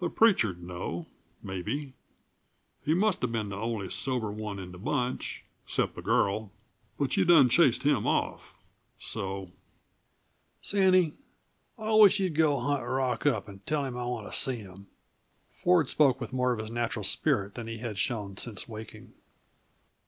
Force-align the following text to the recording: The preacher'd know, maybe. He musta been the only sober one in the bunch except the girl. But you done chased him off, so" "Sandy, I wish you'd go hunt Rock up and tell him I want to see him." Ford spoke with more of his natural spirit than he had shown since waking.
The 0.00 0.10
preacher'd 0.10 0.60
know, 0.60 1.06
maybe. 1.40 1.94
He 2.84 2.94
musta 2.94 3.28
been 3.28 3.50
the 3.50 3.56
only 3.56 3.88
sober 3.90 4.28
one 4.28 4.58
in 4.58 4.72
the 4.72 4.78
bunch 4.78 5.44
except 5.62 5.94
the 5.94 6.02
girl. 6.02 6.50
But 6.98 7.16
you 7.16 7.24
done 7.24 7.48
chased 7.48 7.84
him 7.84 8.04
off, 8.04 8.58
so" 8.98 9.52
"Sandy, 10.60 11.12
I 11.78 11.92
wish 11.92 12.18
you'd 12.18 12.34
go 12.34 12.58
hunt 12.58 12.82
Rock 12.82 13.24
up 13.24 13.46
and 13.46 13.64
tell 13.66 13.84
him 13.84 13.96
I 13.96 14.04
want 14.04 14.26
to 14.26 14.36
see 14.36 14.56
him." 14.56 14.88
Ford 15.62 15.88
spoke 15.88 16.20
with 16.20 16.32
more 16.32 16.52
of 16.52 16.58
his 16.58 16.72
natural 16.72 17.04
spirit 17.04 17.54
than 17.54 17.68
he 17.68 17.78
had 17.78 17.98
shown 17.98 18.36
since 18.36 18.66
waking. 18.68 19.12